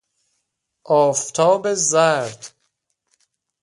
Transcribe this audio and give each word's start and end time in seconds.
آفتاب 1.03 1.73
زرد 1.73 2.53